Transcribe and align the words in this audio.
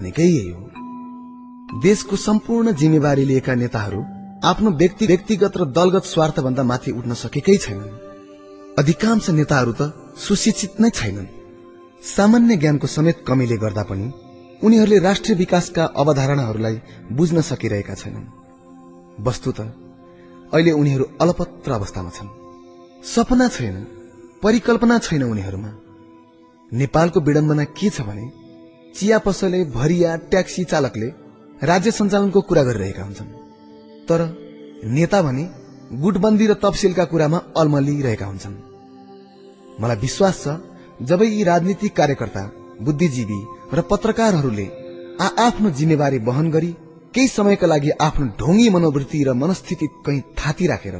भनेकै 0.00 0.26
यही 0.26 0.50
हो। 0.50 1.80
देशको 1.80 2.16
सम्पूर्ण 2.18 2.72
जिम्मेवारी 2.72 3.24
लिएका 3.24 3.54
नेताहरू 3.54 4.00
आफ्नो 4.44 4.70
व्यक्ति 4.70 5.06
व्यक्तिगत 5.06 5.56
र 5.56 5.64
दलगत 5.70 6.04
स्वार्थभन्दा 6.04 6.62
माथि 6.62 6.90
उठ्न 6.90 7.14
सकेकै 7.14 7.56
छैनन्। 7.56 7.94
अधिकांश 8.78 9.30
नेताहरू 9.30 9.72
त 9.72 9.82
सुशिक्षित 10.18 10.80
नै 10.80 10.90
छैनन्। 10.90 11.28
सामान्य 12.06 12.56
ज्ञानको 12.56 12.86
समेत 12.86 13.24
कमीले 13.26 13.56
गर्दा 13.56 13.82
पनि 13.82 14.06
उनीहरूले 14.62 14.98
राष्ट्रिय 14.98 15.38
विकासका 15.38 15.84
अवधारणाहरूलाई 15.96 16.76
बुझ्न 17.12 17.40
सकिरहेका 17.40 17.94
छैनन्। 17.94 18.26
वस्तुत 19.22 19.58
अहिले 19.60 20.72
उनीहरू 20.72 21.04
अलपत्र 21.22 21.70
अवस्थामा 21.72 22.10
छन्। 22.10 22.34
सपना 23.14 23.48
छैन 23.48 23.76
परिकल्पना 24.42 24.98
छैन 24.98 25.22
उनीहरूमा। 25.24 25.70
नेपालको 26.72 27.18
विडम्बना 27.20 27.64
के 27.78 27.90
छ 27.90 28.00
भने 28.02 28.43
चिया 28.96 29.18
पसले 29.18 29.64
भरिया 29.70 30.16
ट्याक्सी 30.30 30.64
चालकले 30.64 31.06
राज्य 31.62 31.90
सञ्चालनको 31.90 32.40
कुरा 32.40 32.62
गरिरहेका 32.62 33.02
हुन्छन्। 33.02 33.30
तर 34.08 34.20
नेता 34.86 35.22
भने 35.22 35.44
गुटबन्दी 36.02 36.46
र 36.46 36.54
तपसिलका 36.54 37.04
कुरामा 37.04 37.38
अल्मलिरहेका 37.56 38.26
हुन्छन्। 38.26 38.54
मलाई 39.80 39.96
विश्वास 39.96 40.42
छ 40.42 40.56
जब 41.02 41.22
यी 41.22 41.42
राजनीतिक 41.44 41.96
कार्यकर्ता 41.96 42.42
बुद्धिजीवी 42.80 43.40
र 43.74 43.80
पत्रकारहरूले 43.90 44.66
आ 45.20 45.26
आफ्नो 45.46 45.70
जिम्मेवारी 45.70 46.18
वहन 46.28 46.50
गरी 46.50 46.70
केही 47.14 47.28
समयका 47.28 47.66
लागि 47.66 47.90
आफ्नो 48.00 48.26
ढोंगी 48.38 48.68
मनोवृत्ति 48.70 49.22
र 49.24 49.32
मनस्थिति 49.34 49.86
कहीँ 50.06 50.20
थाती 50.38 50.66
राखेर 50.66 50.96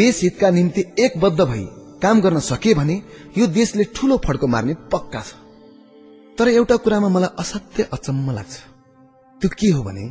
देश 0.00 0.22
हितका 0.22 0.50
निम्ति 0.50 0.84
एकबद्ध 0.98 1.40
भई 1.40 1.64
काम 2.02 2.20
गर्न 2.20 2.38
सके 2.42 2.74
भने 2.74 3.00
यो 3.38 3.46
देशले 3.52 3.84
ठूलो 3.94 4.16
फड्को 4.26 4.46
मार्ने 4.46 4.74
पक्का 4.92 5.20
छ। 5.20 5.41
तर 6.38 6.48
एउटा 6.48 6.76
कुरामा 6.76 7.08
मलाई 7.08 7.36
असाध्य 7.38 7.82
अचम्म 7.92 8.30
लाग्छ। 8.30 8.54
त्यो 9.40 9.48
के 9.58 9.70
हो 9.70 9.82
भने 9.82 10.04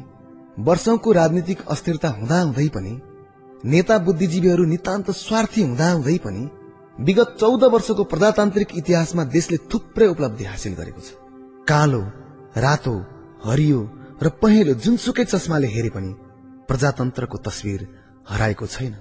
वर्षौंको 0.59 1.11
राजनीतिक 1.11 1.59
अस्थिरता 1.67 2.09
हुँदाहुँदै 2.09 2.67
पनि 2.67 2.93
नेता 3.63 3.97
बुद्धिजीवीहरू 4.05 4.63
नितान्त 4.65 5.11
स्वार्थी 5.17 5.61
हुँदाहुँदै 5.61 6.17
पनि 6.17 6.43
विगत 6.99 7.35
चौध 7.39 7.63
वर्षको 7.73 8.03
प्रजातान्त्रिक 8.03 8.69
इतिहासमा 8.77 9.23
देशले 9.33 9.57
थुप्रै 9.71 10.07
उपलब्धि 10.07 10.43
हासिल 10.43 10.73
गरेको 10.73 11.01
छ। 11.01 11.09
कालो 11.67 12.01
रातो 12.57 12.95
हरियो 13.45 13.79
र 14.21 14.29
पहेँलो 14.41 14.73
जुनसुकै 14.77 15.25
चस्माले 15.25 15.67
हेरे 15.67 15.89
पनि 15.89 16.11
प्रजातन्त्रको 16.69 17.37
तस्विर 17.37 17.81
हराएको 18.29 18.65
छैन। 18.67 18.93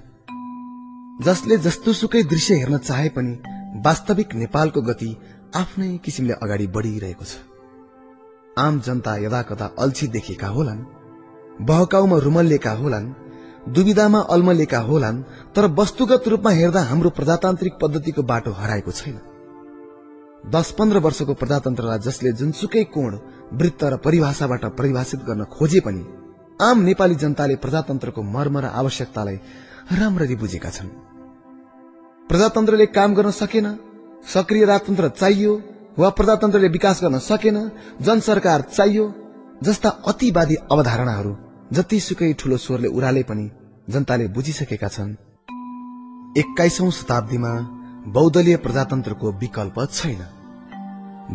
जसले 1.20 1.56
जस्तोसुकै 1.58 2.22
दृश्य 2.24 2.54
हेर्न 2.54 2.78
चाहे 2.80 3.08
पनि 3.16 3.32
वास्तविक 3.84 4.34
नेपालको 4.34 4.80
गति 4.82 5.10
आफ्नै 5.56 5.96
किसिमले 5.98 6.34
अगाडि 6.42 6.66
बढ़िरहेको 6.66 7.24
छ। 7.24 7.32
आम 8.56 8.80
जनता 8.80 9.16
यदा 9.16 9.40
कदा 9.42 9.66
अल्छी 9.78 10.06
देखेका 10.08 10.48
होलान् 10.48 10.84
बहकाउमा 11.60 12.18
रुमल्लेका 12.18 12.72
होलान् 12.72 13.08
दुविधामा 13.68 14.20
अल्मलेका 14.30 14.80
होलान् 14.80 15.22
तर 15.54 15.66
वस्तुगत 15.72 16.28
रूपमा 16.28 16.50
हेर्दा 16.50 16.82
हाम्रो 16.82 17.10
प्रजातान्त्रिक 17.10 17.74
पद्धतिको 17.82 18.22
बाटो 18.22 18.50
हराएको 18.52 18.92
छैन। 18.92 19.18
दस 20.46 20.70
पन्ध्र 20.78 20.98
वर्षको 20.98 21.34
प्रजातन्त्रलाई 21.34 21.98
जसले 21.98 22.32
जुनसुकै 22.32 22.84
कोण 22.94 23.18
वृत्त 23.52 23.84
र 23.84 23.96
परिभाषाबाट 23.96 24.64
परिभाषित 24.78 25.20
गर्न 25.24 25.44
खोजे 25.50 25.80
पनि 25.80 26.06
आम 26.60 26.80
नेपाली 26.80 27.14
जनताले 27.14 27.56
प्रजातन्त्रको 27.56 28.22
मर्म 28.22 28.58
र 28.58 28.66
आवश्यकतालाई 28.80 29.38
राम्ररी 29.98 30.36
बुझेका 30.36 30.70
छन्। 30.70 30.88
प्रजातन्त्रले 32.30 32.86
काम 32.86 33.14
गर्न 33.14 33.30
सकेन 33.34 33.66
सक्रिय 34.24 34.64
राजतन्त्र 34.64 35.08
चाहियो 35.10 35.52
वा 35.98 36.08
प्रजातन्त्रले 36.10 36.68
विकास 36.68 37.02
गर्न 37.02 37.18
सकेन 37.18 37.56
जनसरकार 38.00 38.60
चाहियो 38.60 39.04
जस्ता 39.62 39.88
अतिवादी 40.06 40.56
अवधारणाहरू 40.72 41.32
जतिसुकै 41.72 42.32
ठूलो 42.32 42.56
स्वरले 42.56 42.88
उराले 42.88 43.22
पनि 43.22 43.50
जनताले 43.90 44.28
बुझिसकेका 44.28 44.88
छन्। 44.88 45.10
एक्काइसौं 46.38 46.90
शताब्दीमा 46.90 47.52
बहुदलीय 48.06 48.56
प्रजातन्त्रको 48.56 49.32
विकल्प 49.32 49.76
छैन। 49.92 50.22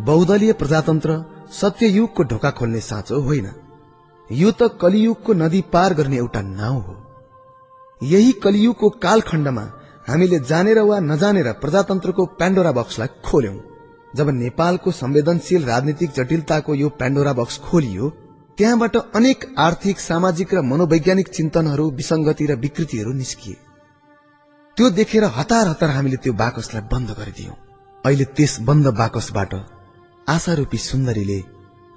बहुदलीय 0.04 0.52
प्रजातन्त्र 0.52 1.10
सत्ययुगको 1.52 2.22
ढोका 2.22 2.50
खोल्ने 2.50 2.80
साँचो 2.80 3.20
होइन। 3.20 3.48
यो 4.30 4.50
त 4.50 4.62
कलियुगको 4.80 5.32
नदी 5.34 5.60
पार 5.72 5.94
गर्ने 5.94 6.16
एउटा 6.16 6.42
नाउँ 6.42 6.80
हो। 6.82 6.94
यही 8.00 8.32
कलियुगको 8.44 8.88
कालखण्डमा 9.02 9.64
हामीले 10.06 10.38
जानेर 10.48 10.78
वा 10.88 10.98
नजानेर 11.00 11.48
प्रजातन्त्रको 11.62 12.24
प्यान्डोरा 12.38 12.72
बक्सलाई 12.72 13.08
खोल्यौं। 13.24 13.56
जब 14.16 14.28
नेपालको 14.34 14.90
संवेदनशील 14.92 15.64
राजनीतिक 15.64 16.10
जटिलताको 16.10 16.74
यो 16.74 16.88
प्यान्डोरा 16.98 17.32
बक्स 17.32 17.58
खोलियो 17.58 18.08
त्यहाँबाट 18.58 18.96
अनेक 19.14 19.44
आर्थिक 19.58 19.98
सामाजिक 20.00 20.54
र 20.54 20.60
मनोवैज्ञानिक 20.62 21.28
चिन्तनहरू 21.28 21.90
विसंगति 21.90 22.46
र 22.46 22.54
विकृतिहरू 22.56 23.12
निस्किए। 23.12 23.56
त्यो 24.76 24.90
देखेर 24.90 25.24
हतार 25.36 25.68
हतार 25.68 25.90
हामीले 25.90 26.16
त्यो 26.16 26.32
बाकसलाई 26.32 26.88
बन्द 26.92 27.10
गरिदियौं। 27.18 27.56
अहिले 28.04 28.24
त्यस 28.36 28.60
बन्द 28.60 28.86
बाकसबाट 29.02 29.52
आशारूपी 30.26 30.78
सुन्दरीले 30.78 31.42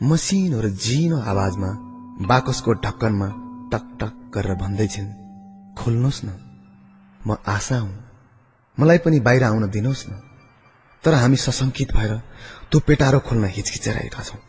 मसिनो 0.02 0.59
र 0.62 0.70
झिनो 0.76 1.18
आवाजमा 1.31 1.72
बाकसको 2.28 2.74
ढक्कनमा 2.84 3.30
टक 3.72 3.86
टक 4.02 4.14
गरेर 4.34 4.56
भन्दैछिन् 4.56 5.09
खोल्नुहोस् 5.78 6.24
न। 6.26 6.48
म 7.28 7.35
आशा 7.47 7.78
हुँ। 7.78 8.03
मलाई 8.80 8.97
पनि 8.97 9.19
बाहिर 9.19 9.44
आउन 9.44 9.69
दिनुहोस् 9.69 10.09
न। 10.09 10.12
तर 11.03 11.13
हामी 11.13 11.35
सशंकित 11.35 11.91
भएर 11.94 12.18
त्यो 12.72 12.80
पेटारो 12.80 13.19
खोल्न 13.19 13.46
हिचकिचाइरहेका 13.46 14.24
छौं। 14.24 14.40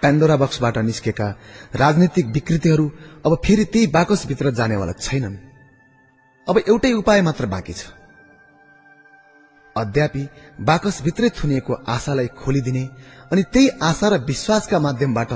प्यान्डोरा 0.00 0.36
बक्सबाट 0.36 0.78
निस्केका 0.78 1.28
राजनीतिक 1.74 2.26
विकृतिहरू 2.26 2.92
अब 3.26 3.40
फेरि 3.44 3.64
त्यही 3.64 3.86
बाकसभित्र 3.86 4.50
जानेवाला 4.50 4.92
छैनन्। 4.92 5.36
अब 6.48 6.58
एउटै 6.58 6.92
उपाय 6.92 7.22
मात्र 7.22 7.46
बाँकी 7.46 7.72
छ। 7.72 7.86
अद्यापि 9.76 10.28
बाकसभित्रै 10.60 11.30
थुनिएको 11.30 11.72
आशालाई 11.72 12.26
खोलिदिने 12.26 12.84
अनि 13.32 13.42
त्यही 13.42 13.68
आशा 13.68 14.08
र 14.08 14.18
विश्वासका 14.18 14.78
माध्यमबाट 14.78 15.32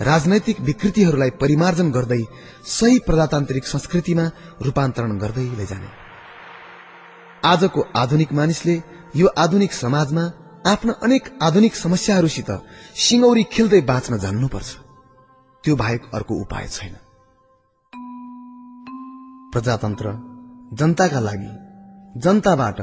राजनैतिक 0.00 0.60
विकृतिहरूलाई 0.60 1.30
परिमार्जन 1.30 1.90
गर्दै 1.90 2.22
सही 2.66 2.98
प्रजातान्त्रिक 2.98 3.64
संस्कृतिमा 3.66 4.24
रूपान्तरण 4.62 5.18
गर्दै 5.18 5.46
लैजाने। 5.56 5.88
आजको 7.44 7.80
आधुनिक 7.96 8.32
मानिसले 8.32 8.82
यो 9.16 9.26
आधुनिक 9.38 9.72
समाजमा 9.72 10.24
आफ्ना 10.66 10.92
अनेक 11.02 11.38
आधुनिक 11.42 11.74
समस्याहरूसित 11.74 12.50
सिंगौरी 12.96 13.42
खेल्दै 13.44 13.80
बाँच्न 13.80 14.18
जान्नुपर्छ। 14.18 14.70
त्यो 15.64 15.76
बाहेक 15.76 16.02
अर्को 16.14 16.34
उपाय 16.34 16.66
छैन। 16.68 16.94
प्रजातन्त्र 19.52 20.06
जनताका 20.72 21.20
लागि 21.20 21.52
जनताबाट 22.20 22.78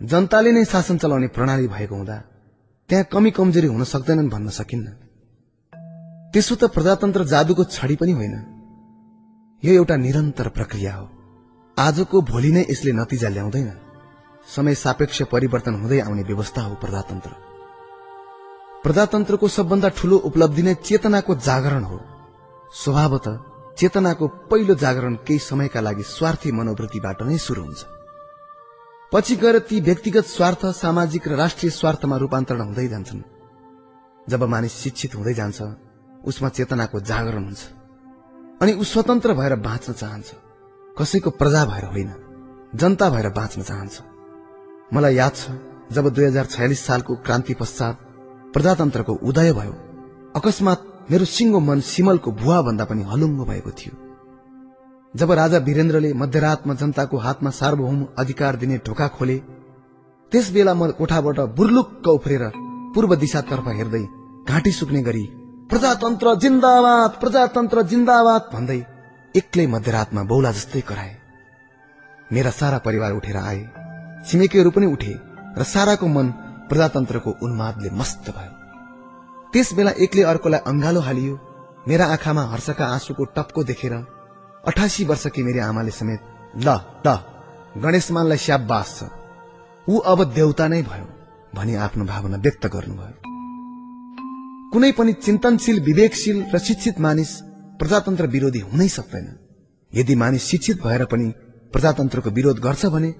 जनताले 0.00 0.52
नै 0.52 0.64
शासन 0.64 0.98
चलाउने 0.98 1.26
प्रणाली 1.26 1.68
भएको 1.68 1.94
हुँदा 1.94 2.16
त्यहाँ 2.90 3.04
कमी 3.12 3.30
कमजोरी 3.30 3.66
हुन 3.66 3.84
सक्दैनन् 3.84 4.28
भन्न 4.28 4.48
सकिन्न। 4.48 4.86
त्यसो 6.32 6.54
त 6.54 6.64
प्रजातन्त्र 6.64 7.24
जादुको 7.24 7.64
छडी 7.64 7.96
पनि 7.96 8.12
होइन। 8.12 8.34
यो 9.62 9.72
एउटा 9.72 9.96
निरन्तर 9.96 10.48
प्रक्रिया 10.48 10.94
हो। 10.94 11.06
आजको 11.78 12.20
भोलि 12.22 12.50
नै 12.52 12.62
यसले 12.70 12.92
नतिजा 12.92 13.28
ल्याउँदैन। 13.28 13.70
समय 14.48 14.74
सापेक्ष 14.74 15.22
परिवर्तन 15.22 15.74
हुँदै 15.74 16.00
आउने 16.00 16.22
व्यवस्था 16.22 16.62
हो 16.62 16.74
प्रजातन्त्र। 16.74 17.30
प्रजातन्त्रको 18.82 19.48
सबभन्दा 19.48 19.88
ठूलो 19.88 20.16
उपलब्धि 20.16 20.62
नै 20.62 20.74
चेतनाको 20.74 21.34
जागरण 21.34 21.84
हो। 21.84 22.00
स्वभावत 22.74 23.26
चेतनाको 23.78 24.28
पहिलो 24.28 24.74
जागरण 24.74 25.14
केही 25.14 25.38
समयका 25.38 25.80
लागि 25.80 26.02
स्वार्थी 26.02 26.52
मनोवृत्तिबाट 26.52 27.22
नै 27.22 27.38
शुरू 27.38 27.62
हुन्छ। 27.62 27.84
पछि 29.12 29.36
गएर 29.36 29.58
ती 29.58 29.80
व्यक्तिगत 29.80 30.24
स्वार्थ 30.24 30.66
सामाजिक 30.66 31.28
र 31.28 31.32
राष्ट्रिय 31.36 31.70
स्वार्थमा 31.70 32.16
रूपान्तरण 32.16 32.60
हुँदै 32.60 32.88
जान्छन्। 32.88 33.22
जब 34.28 34.42
मानिस 34.44 34.72
शिक्षित 34.72 35.14
हुँदै 35.14 35.34
जान्छ 35.34 35.91
उसमा 36.24 36.48
चेतनाको 36.48 37.00
जागरण 37.00 37.44
हुन्छ। 37.44 37.62
अनि 38.62 38.72
ऊ 38.72 38.84
स्वतन्त्र 38.84 39.34
भएर 39.34 39.54
बाँच्न 39.58 39.92
चाहन्छ। 39.92 40.28
कसैको 40.96 41.30
प्रजा 41.40 41.64
भएर 41.66 41.84
होइन 41.84 42.12
जनता 42.74 43.10
भएर 43.10 43.28
बाँच्न 43.38 43.62
चाहन्छ। 43.62 44.00
मलाई 44.94 45.14
याद 45.14 45.34
छ 45.34 45.50
जब 45.92 46.08
दुई 46.08 46.24
हजार 46.24 46.46
छयालिस 46.46 46.84
सालको 46.86 47.14
क्रान्ति 47.24 47.54
पश्चात 47.54 47.98
प्रजातन्त्रको 48.54 49.12
उदय 49.28 49.52
भयो 49.52 49.74
अकस्मात 50.36 50.80
मेरो 51.10 51.24
सिंगो 51.26 51.60
मन 51.60 51.80
सिमलको 51.80 52.32
भुवा 52.32 52.60
भन्दा 52.62 52.84
पनि 52.84 53.02
हलुङ्गो 53.02 53.44
भएको 53.44 53.70
थियो। 53.70 53.94
जब 55.14 55.32
राजा 55.32 55.58
वीरेन्द्रले 55.58 56.12
मध्यरातमा 56.14 56.74
जनताको 56.74 57.16
हातमा 57.18 57.50
सार्वभौम 57.50 58.06
अधिकार 58.18 58.56
दिने 58.56 58.76
ढोका 58.86 59.08
खोले 59.16 59.36
त्यस 60.32 60.50
बेला 60.52 60.74
म 60.74 60.90
कोठाबाट 60.98 61.40
बुर्लुक्क 61.56 62.08
उफ्रेर 62.08 62.44
पूर्व 62.94 63.14
दिशातर्फ 63.16 63.68
हेर्दै 63.68 64.04
घाँटी 64.48 64.72
सुक्ने 64.72 65.02
गरी 65.02 65.24
प्रजातन्त्र 65.72 66.34
जिन्दाबाद 66.36 67.12
प्रजातन्त्र 67.20 67.82
जिन्दाबाद 67.90 68.42
भन्दै 68.54 68.80
एक्लै 69.34 69.64
मध्यरातमा 69.74 70.22
बौला 70.30 70.50
जस्तै 70.52 70.82
कराए। 70.88 71.14
मेरा 72.30 72.50
सारा 72.50 72.78
परिवार 72.86 73.12
उठेर 73.12 73.36
आए। 73.40 73.62
छिमेकीहरू 74.26 74.70
पनि 74.70 74.86
उठे 74.86 75.14
र 75.58 75.62
साराको 75.72 76.06
मन 76.16 76.26
प्रजातन्त्रको 76.68 77.30
उन्मादले 77.44 77.90
मस्त 78.00 78.26
भयो। 78.36 78.52
त्यस 79.52 79.72
बेला 79.76 79.92
एकले 80.04 80.22
अर्कोलाई 80.32 80.60
अंगालो 80.70 81.00
हालियो। 81.08 81.34
मेरा 81.88 82.04
आँखामा 82.14 82.42
हर्षका 82.52 82.84
आँसुको 82.94 83.24
टप्को 83.32 83.64
देखेर 83.64 83.94
अठासी 84.64 85.04
वर्षकी 85.04 85.42
मेरी 85.42 85.60
आमाले 85.70 85.90
समेत 85.90 86.20
ल 86.56 86.68
ल 87.06 87.08
गणेशमानलाई 87.80 88.44
स्याबास 88.44 88.88
छ। 88.98 89.10
ऊ 89.86 89.94
अब 90.04 90.18
देउता 90.36 90.68
नै 90.68 90.82
भयो 90.84 91.06
भनी 91.56 91.74
आफ्नो 91.80 92.04
भावना 92.04 92.36
व्यक्त 92.44 92.66
गर्नुभयो। 92.68 93.31
कुनै 94.72 94.90
पनि 94.98 95.12
चिन्तनशील 95.24 95.78
विवेकशील 95.84 96.38
र 96.52 96.58
शिक्षित 96.58 97.00
मानिस 97.00 97.30
प्रजातन्त्र 97.80 98.26
विरोधी 98.26 98.60
हुनै 98.70 98.88
सक्दैन। 98.88 99.26
यदि 99.92 100.14
मानिस 100.14 100.42
शिक्षित 100.50 100.76
भएर 100.84 101.04
पनि 101.12 101.28
प्रजातन्त्रको 101.72 102.30
विरोध 102.30 102.58
गर्छ 102.66 102.86
भने 102.94 103.10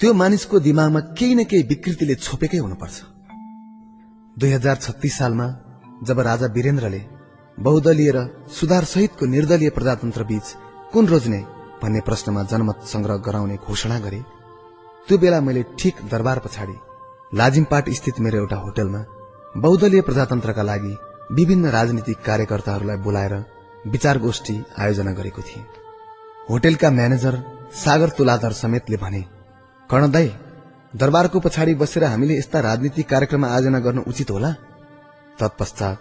त्यो 0.00 0.12
मानिसको 0.12 0.58
दिमागमा 0.58 1.00
केही 1.18 1.34
न 1.34 1.44
केही 1.50 1.62
विकृतिले 1.62 2.14
छोपेकै 2.16 2.58
हुनुपर्छ। 2.58 2.96
दुई 4.36 4.50
हजार 4.52 4.76
छत्तीस 4.84 5.18
सालमा 5.18 5.46
जब 6.08 6.20
राजा 6.28 6.46
वीरेन्द्रले 6.56 7.02
बहुदलीय 7.58 8.10
र 8.16 8.18
सुधार 8.58 8.84
सहितको 8.84 9.26
निर्दलीय 9.26 9.70
प्रजातन्त्र 9.76 10.22
बीच 10.24 10.46
कुन 10.92 11.04
रोज्ने 11.06 11.40
भन्ने 11.82 12.00
प्रश्नमा 12.08 12.42
जनमत 12.50 12.78
संग्रह 12.92 13.16
गराउने 13.26 13.56
घोषणा 13.68 13.98
गरे 13.98 14.20
त्यो 15.08 15.18
बेला 15.18 15.40
मैले 15.40 15.62
ठिक 15.78 15.94
दरबार 16.12 16.38
पछाडि 16.44 16.76
लाजिमपाट 17.38 17.90
स्थित 17.98 18.20
मेरो 18.24 18.38
एउटा 18.38 18.56
होटलमा 18.56 19.02
बहुदलीय 19.54 20.00
प्रजातन्त्रका 20.00 20.62
लागि 20.62 20.96
विभिन्न 21.30 21.70
राजनीतिक 21.70 22.18
कार्यकर्ताहरूलाई 22.26 22.96
बोलाएर 22.96 23.34
विचार 23.92 24.18
गोष्ठी 24.18 24.54
आयोजना 24.78 25.12
गरेको 25.12 25.42
थिए। 25.42 25.62
होटेलका 26.50 26.90
म्यानेजर 26.90 27.34
सागर 27.74 28.08
तुलाधर 28.18 28.52
समेतले 28.52 28.96
भने 28.96 29.20
कर्णदाई 29.90 30.30
दरबारको 30.94 31.40
पछाडि 31.40 31.74
बसेर 31.82 32.04
हामीले 32.04 32.38
यस्ता 32.38 32.60
राजनीतिक 32.60 33.08
कार्यक्रम 33.08 33.44
आयोजना 33.44 33.78
गर्न 33.86 33.98
उचित 34.08 34.30
होला? 34.30 34.52
तत्पश्चात 35.40 35.98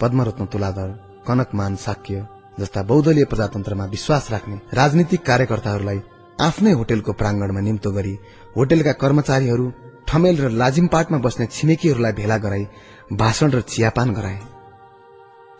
पद्मरत्न 0.00 0.46
तुलाधर 0.52 0.88
कनकमान 1.28 1.76
साक्य 1.86 2.26
जस्ता 2.60 2.82
बहुदलीय 2.90 3.24
प्रजातन्त्रमा 3.24 3.84
विश्वास 3.94 4.30
राख्ने 4.32 4.60
राजनीतिक 4.80 5.26
कार्यकर्ताहरूलाई 5.26 6.00
आफ्नै 6.40 6.72
होटेलको 6.80 7.12
प्राङ्गणमा 7.20 7.60
निम्तो 7.68 7.90
गरी 7.92 8.14
होटेलका 8.56 8.92
कर्मचारीहरू 9.02 9.66
ठमेल 10.08 10.36
र 10.40 10.48
लाजिमपाटमा 10.52 11.18
बस्ने 11.18 11.46
छिमेकीहरूलाई 11.46 12.12
भेला 12.12 12.36
गराई 12.38 12.64
भाषण 13.12 13.50
र 13.50 13.60
चियापान 13.62 14.14
गराए। 14.14 14.38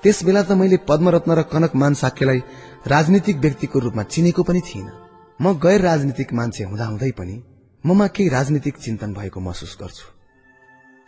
त्यस 0.02 0.24
बेला 0.24 0.42
त 0.42 0.52
मैले 0.52 0.76
पद्मरत्न 0.88 1.30
र 1.32 1.42
कनक 1.42 1.74
मान 1.74 1.94
साक्यलाई 1.94 2.40
राजनीतिक 2.86 3.36
व्यक्तिको 3.36 3.78
रूपमा 3.78 4.02
चिनेको 4.04 4.42
पनि 4.42 4.60
थिइनँ। 4.60 4.92
म 5.40 5.52
गैर 5.58 5.80
राजनीतिक 5.80 6.32
मान्छे 6.32 6.64
हुँदाहुँदै 6.64 7.10
पनि 7.10 7.36
ममा 7.84 8.06
केही 8.06 8.28
राजनीतिक 8.28 8.76
चिन्तन 8.78 9.12
भएको 9.12 9.40
महसुस 9.40 9.76
गर्छु। 9.80 10.06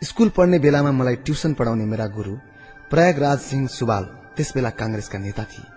स्कूल 0.01 0.29
पढ्ने 0.29 0.59
बेलामा 0.59 0.91
मलाई 0.91 1.15
ट्युसन 1.25 1.53
पढाउने 1.53 1.85
मेरा 1.85 2.07
गुरु 2.07 2.33
प्रयागराज 2.91 3.39
सिंह 3.39 3.67
सुबाल 3.67 4.03
त्यस 4.35 4.51
बेला 4.55 4.69
कांग्रेसका 4.69 5.19
नेता 5.19 5.43
थिए। 5.43 5.67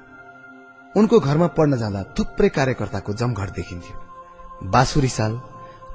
उनको 0.95 1.21
घरमा 1.21 1.47
पढ्न 1.57 1.77
जाँदा 1.79 2.03
थुप्रै 2.19 2.49
कार्यकर्ताको 2.49 3.13
जमघट 3.13 3.51
देखिन्थ्यो। 3.51 3.97
बासुरी 4.71 5.09
साल 5.09 5.33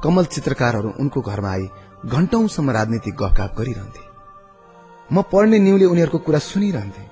कमल 0.04 0.26
चित्रकारहरू 0.26 0.90
उनको 1.00 1.22
घरमा 1.22 1.52
आई 1.52 1.68
घण्टौंसम्म 2.06 2.72
राजनीतिक 2.72 3.16
गफगाफ 3.16 3.58
गरिरहन्थे। 3.58 4.04
म 5.10 5.22
पढ्ने 5.32 5.60
न्यूले 5.60 5.86
उनीहरूको 5.86 6.20
कुरा 6.20 6.40
सुनिरहन्थे। 6.42 7.06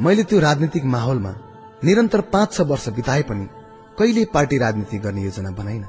मैले 0.00 0.22
त्यो 0.24 0.38
राजनीतिक 0.40 0.84
माहौलमा 0.84 1.32
निरन्तर 1.84 2.20
पाँच 2.34 2.52
छ 2.52 2.60
वर्ष 2.70 2.88
बिताए 2.96 3.22
पनि 3.22 3.46
कहिले 3.98 4.24
पार्टी 4.34 4.58
राजनीति 4.58 4.98
गर्ने 4.98 5.22
योजना 5.22 5.50
बनाइन। 5.50 5.84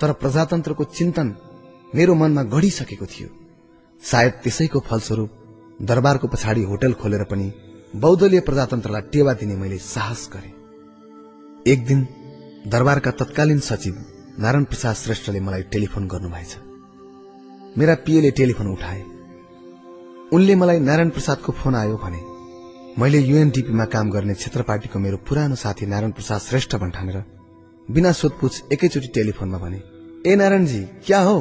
तर 0.00 0.12
प्रजातन्त्रको 0.12 0.84
चिन्तन 0.90 1.34
मेरो 1.94 2.14
मनमा 2.14 2.42
गढिसकेको 2.54 3.06
थियो। 3.06 3.28
सायद 4.02 4.32
त्यसैको 4.42 4.80
फलस्वरूप 4.80 5.30
दरबारको 5.82 6.28
पछाडि 6.28 6.62
होटल 6.62 6.92
खोलेर 7.02 7.24
पनि 7.30 7.52
बौद्धलीय 7.96 8.40
प्रजातन्त्रलाई 8.40 9.02
टेवा 9.12 9.32
दिने 9.34 9.56
मैले 9.56 9.78
साहस 9.78 10.28
गरे। 10.32 10.50
एक 11.72 11.86
दिन 11.86 12.06
दरबारका 12.66 13.10
तत्कालीन 13.10 13.58
सचिव 13.60 13.94
नारायण 14.40 14.64
प्रसाद 14.64 14.94
श्रेष्ठले 14.96 15.40
मलाई 15.40 15.62
टेलिफोन 15.72 16.06
गर्नुभएछ। 16.08 16.52
मेरा 17.78 17.94
पिएले 17.94 18.30
टेलिफोन 18.30 18.66
उठाए। 18.66 19.02
उनले 20.32 20.54
मलाई 20.54 20.78
नारायण 20.80 21.10
प्रसादको 21.10 21.52
फोन 21.52 21.74
आयो 21.74 21.96
भने 21.96 22.20
मैले 22.98 23.18
युएनडीपीमा 23.18 23.84
काम 23.94 24.10
गर्ने 24.10 24.34
क्षेत्र 24.34 24.62
पार्टीको 24.62 24.98
मेरो 24.98 25.16
पुरानो 25.28 25.54
साथी 25.54 25.86
नारायण 25.86 26.12
प्रसाद 26.18 26.40
श्रेष्ठ 26.40 26.76
भन्ठानेर 26.82 27.18
बिना 27.88 28.12
सोधपुछ 28.12 28.62
एकैचोटि 28.72 29.08
टेलिफोनमा 29.14 29.58
भने 29.58 29.80
ए 30.26 30.34
नारायणजी 30.34 30.82
क्या 31.06 31.20
हो? 31.20 31.38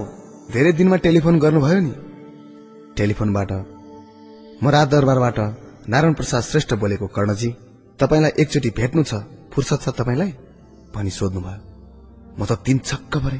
धेरै 0.53 0.71
दिनमा 0.77 0.95
टेलिफोन 1.01 1.39
गर्नुभयो 1.39 1.79
नि? 1.79 1.93
टेलिफोनबाट 2.97 3.51
म 4.63 4.69
रात 4.69 4.87
दरबारबाट 4.93 5.39
नारायण 5.89 6.13
प्रसाद 6.13 6.43
श्रेष्ठ 6.43 6.73
बोलेको 6.77 7.07
कर्णजी 7.17 7.53
तपाईँलाई 7.99 8.31
एकचोटि 8.41 8.69
भेट्नु 8.69 9.03
छ 9.03 9.25
फुर्सद 9.51 9.79
छ 9.81 9.97
तपाईँलाई? 9.99 10.31
भनी 10.95 11.09
सोध्नुभयो। 11.09 11.72
म 12.39 12.45
त 12.45 12.51
तीन 12.51 12.77
छक्क 12.79 13.17
परे। 13.17 13.39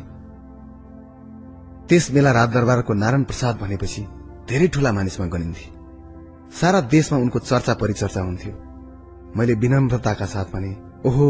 त्यस 1.90 2.12
बेला 2.12 2.32
रात 2.32 2.50
दरबारको 2.50 2.94
नारायण 2.94 3.24
प्रसाद 3.24 3.56
भनेपछि 3.58 4.02
धेरै 4.50 4.68
ठूला 4.68 4.92
मानिसमा 4.92 5.26
गनिन्थे। 5.26 5.68
सारा 6.62 6.82
देशमा 6.82 7.20
उनको 7.20 7.40
चर्चा 7.40 7.74
परिचर्चा 7.74 8.22
हुन्थ्यो। 8.22 8.54
मैले 9.38 9.54
विनम्रताका 9.54 10.26
साथ 10.26 10.46
भने 10.46 10.72
ओहो 11.06 11.28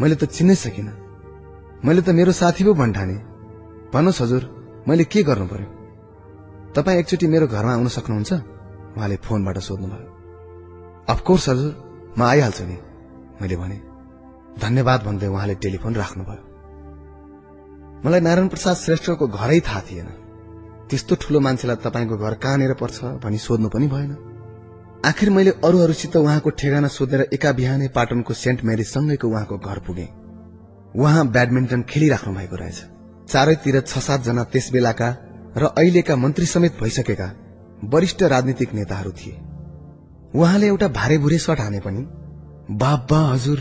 मैले 0.00 0.14
त 0.14 0.24
चिन्नै 0.24 0.54
सकिन। 0.54 0.88
मैले 1.84 2.02
त 2.02 2.08
मेरो 2.10 2.32
साथी 2.32 2.64
पो 2.64 2.74
भन्ठाने। 2.74 3.14
भन्नुहोस् 3.94 4.22
हजुर 4.22 4.42
मैले 4.88 5.04
के 5.04 5.22
गर्नु 5.22 5.46
पर्यो? 5.46 5.68
तपाईँ 6.74 6.98
एकचोटि 6.98 7.26
मेरो 7.26 7.46
घरमा 7.46 7.72
आउन 7.72 7.88
सक्नुहुन्छ? 7.88 8.32
उहाँले 8.96 9.16
फोनबाट 9.16 9.58
सोध्नुभयो। 9.58 10.08
अफकोर्स 11.08 11.48
हजुर 11.48 11.72
म 12.18 12.22
आइहाल्छु 12.22 12.64
नि। 12.64 12.76
मैले 13.40 13.56
भने। 13.56 13.78
धन्यवाद 14.58 15.00
भन्दै 15.02 15.26
उहाँले 15.26 15.54
टेलिफोन 15.54 15.94
राख्नुभयो। 15.94 16.49
मलाई 18.04 18.20
नारायण 18.20 18.48
प्रसाद 18.48 18.76
श्रेष्ठको 18.76 19.26
घरै 19.28 19.60
थाहा 19.60 19.80
थिएन। 19.80 20.06
त्यस्तो 20.90 21.14
ठूलो 21.14 21.40
मान्छेलाई 21.40 21.76
तपाईँको 21.84 22.16
घर 22.16 22.34
कहाँनिर 22.34 22.72
पर्छ 22.74 22.98
भनी 23.24 23.38
सोध्नु 23.38 23.68
पनि 23.68 23.86
भएन। 23.86 24.12
आखिर 25.06 25.30
मैले 25.30 25.50
अरूहरूसित 25.64 26.16
उहाँको 26.16 26.50
ठेगाना 26.50 26.88
सोधेर 26.88 27.20
एका 27.32 27.52
बिहानै 27.52 27.88
पाटनको 27.88 28.34
सेन्ट 28.34 28.64
मेरी 28.64 28.84
सँगैको 28.84 29.28
उहाँको 29.28 29.58
घर 29.58 29.78
पुगे। 29.78 30.08
उहाँ 30.96 31.26
ब्याडमिन्टन 31.28 31.82
खेलिराख्नु 31.82 32.34
भएको 32.34 32.56
रहेछ। 32.56 32.78
चारैतिर 33.28 33.80
छ 33.80 33.98
सातजना 33.98 34.44
त्यस 34.44 34.70
बेलाका 34.72 35.08
र 35.56 35.64
अहिलेका 35.68 36.16
मन्त्री 36.16 36.46
समेत 36.46 36.80
भइसकेका 36.80 37.28
वरिष्ठ 37.84 38.22
राजनीतिक 38.24 38.74
नेताहरू 38.74 39.12
थिए। 39.12 39.36
उहाँले 40.34 40.66
एउटा 40.66 40.88
भारे 40.88 41.18
भुरे 41.18 41.38
सट 41.38 41.60
हाने 41.60 41.80
पनि 41.80 42.06
बाबा 42.76 43.20
हजुर 43.32 43.58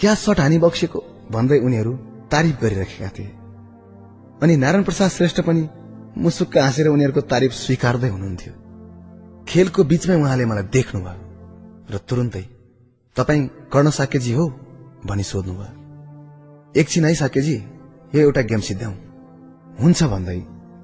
क्या 0.00 0.14
सट 0.16 0.40
हानी 0.40 0.58
बक्सेको? 0.58 1.00
भन्दै 1.30 1.58
उनीहरू 1.58 1.92
तारिफ 2.30 2.60
गरिरहेका 2.62 3.08
थिए। 3.08 3.30
अनि 4.42 4.56
नारायण 4.56 4.82
प्रसाद 4.84 5.10
श्रेष्ठ 5.10 5.40
पनि 5.40 5.68
मुसुक्क 6.18 6.58
हाँसेर 6.58 6.88
उनीहरूको 6.88 7.20
तारिफ 7.20 7.52
स्वीकार्दै 7.52 8.08
हुनुहुन्थ्यो। 8.08 8.52
खेलको 9.48 9.84
बीचमै 9.84 10.16
उहाँले 10.16 10.44
मलाई 10.44 10.62
देख्नुभयो 10.62 11.20
र 11.90 11.98
तुरन्तै 12.08 12.44
तपाईँ 13.16 13.48
कर्ण 13.72 13.90
साकेजी 13.90 14.32
हो? 14.32 14.44
भनी 15.06 15.22
सोध्नुभयो। 15.22 15.72
एकछिन 16.80 17.04
है 17.04 17.14
साकेजी 17.14 17.56
यो 18.14 18.20
एउटा 18.20 18.40
गेम 18.40 18.60
सिद्ध्याउ। 18.60 18.92
हुन्छ 19.82 20.02
भन्दै 20.02 20.38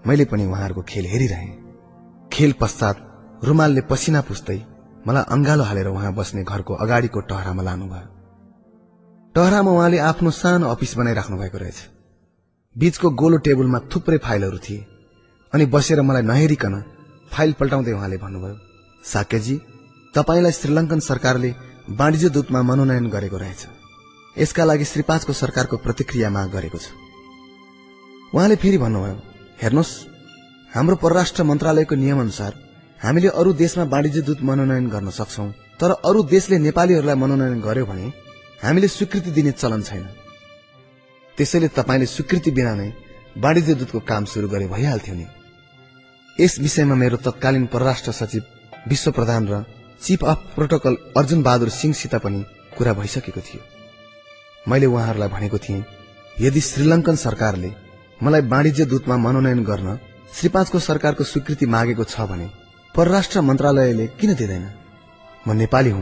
मैले 0.06 0.24
पनि 0.24 0.44
उहाँहरूको 0.46 0.82
खेल 0.82 1.06
हेरिरहेँ। 1.06 1.52
खेल 2.32 2.52
पश्चात 2.60 2.96
रुमालले 3.44 3.80
पसिना 3.80 4.20
पुस्दै 4.20 4.58
मलाई 5.06 5.24
अंगालो 5.28 5.62
हालेर 5.62 5.88
उहाँ 5.88 6.14
बस्ने 6.14 6.42
घरको 6.44 6.74
अगाडिको 6.74 7.20
टहरामा 7.20 7.62
लानुभयो। 7.62 8.08
टहरामा 9.34 9.70
उहाँले 9.70 9.98
आफ्नो 9.98 10.30
सानो 10.30 10.66
अफिस 10.68 10.96
बनाइराख्नु 10.96 11.36
भएको 11.36 11.58
रहेछ। 11.58 11.78
बीचको 12.76 13.10
गोलो 13.20 13.36
टेबलमा 13.46 13.78
थुप्रै 13.92 14.18
फाइलहरू 14.18 14.58
थिए। 14.58 14.86
अनि 15.52 15.64
बसेर 15.74 16.00
मलाई 16.02 16.22
नहेरिकन 16.22 16.74
फाइल 17.32 17.52
पल्टाउँदै 17.60 17.92
उहाँले 17.92 18.16
भन्नुभयो 18.16 18.56
साकेजी 19.04 19.56
तपाईँलाई 20.14 20.52
श्रीलंकन 20.52 21.00
सरकारले 21.00 21.50
वाणिज्य 21.98 22.28
दूतमा 22.28 22.62
मनोनयन 22.62 23.06
गरेको 23.10 23.36
रहेछ। 23.36 23.62
यसका 24.36 24.64
लागि 24.64 24.84
श्री 24.84 25.02
पाँचको 25.02 25.32
सरकारको 25.32 25.76
प्रतिक्रिया 25.76 26.30
माग 26.30 26.48
गरेको 26.50 26.78
छ। 26.78 26.86
उहाँले 28.34 28.56
फेरि 28.56 28.78
भन्नुभयो 28.78 29.16
हेर्नुहोस् 29.62 29.92
हाम्रो 30.72 30.96
परराष्ट्र 30.96 31.42
मन्त्रालयको 31.44 31.94
नियम 31.94 32.20
अनुसार 32.20 32.52
हामीले 33.00 33.28
अरू 33.40 33.52
देशमा 33.52 33.84
वाणिज्य 33.92 34.20
दूत 34.22 34.40
मनोनयन 34.48 34.88
गर्न 34.88 35.10
सक्छौ 35.10 35.46
तर 35.80 35.90
अरू 36.08 36.22
देशले 36.32 36.58
नेपालीहरूलाई 36.58 37.16
मनोनयन 37.20 37.60
गर्यो 37.60 37.86
भने 37.86 38.06
हामीले 38.64 38.88
स्वीकृति 38.88 39.30
दिने 39.30 39.52
चलन 39.52 39.82
छैन। 39.82 40.04
त्यसैले 41.36 41.68
तपाईँले 41.68 42.06
स्वीकृति 42.06 42.50
बिना 42.50 42.74
नै 42.74 42.88
वाणिज्य 43.36 43.74
दूतको 43.74 44.00
काम 44.00 44.24
शुरू 44.24 44.48
गरे 44.48 44.66
भइहाल्थ्यो 44.68 45.14
नि। 45.14 45.26
यस 46.36 46.58
विषयमा 46.60 46.94
मेरो 46.94 47.16
तत्कालीन 47.16 47.66
परराष्ट्र 47.66 48.12
सचिव 48.12 48.42
विश्व 48.88 49.10
प्रधान 49.12 49.48
र 49.48 49.64
chief 50.02 50.24
of 50.24 50.38
protocol 50.54 50.96
Arjun 51.16 51.42
Bahadur 51.42 51.68
सिंहसित 51.70 52.14
पनि 52.14 52.44
कुरा 52.78 52.92
भइसकेको 52.92 53.40
थियो। 53.40 53.60
मैले 54.68 54.86
उहाँहरूलाई 54.86 55.28
भनेको 55.28 55.58
थिएँ 55.58 55.84
यदि 56.40 56.60
श्रीलंकन 56.60 57.16
सरकारले 57.16 57.70
मलाई 58.22 58.40
वाणिज्य 58.48 58.84
दूतमा 58.84 59.16
मनोनयन 59.16 59.62
गर्न 59.64 59.98
श्री 60.34 60.48
पाँचको 60.48 60.78
सरकारको 60.78 61.24
स्वीकृति 61.24 61.66
मागेको 61.66 62.04
छ 62.04 62.20
भने 62.30 62.46
परराष्ट्र 62.94 63.40
मन्त्रालयले 63.40 64.06
किन 64.20 64.34
दिँदैन? 64.34 64.64
म 65.46 65.52
नेपाली 65.52 65.90
हुँ। 65.90 66.00